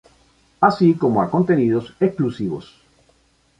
[0.69, 2.65] Así como a contenidos exclusivos.